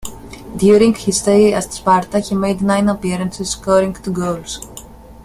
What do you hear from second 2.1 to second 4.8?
he made nine appearances, scoring two goals.